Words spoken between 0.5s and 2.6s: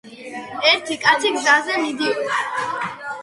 ერთი კაცი გზაზე მიდიოდა.